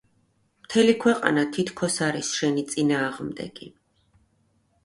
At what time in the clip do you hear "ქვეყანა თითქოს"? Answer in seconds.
1.03-1.97